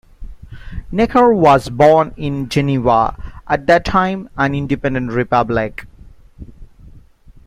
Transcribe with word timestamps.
Necker 0.91 1.31
was 1.31 1.69
born 1.69 2.15
in 2.17 2.49
Geneva, 2.49 3.15
at 3.47 3.67
that 3.67 3.85
time 3.85 4.31
an 4.35 4.55
independent 4.55 5.11
republic. 5.11 5.85